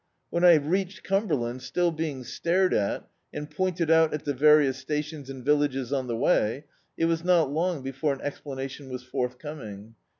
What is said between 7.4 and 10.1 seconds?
long before an explanation was forthcoming.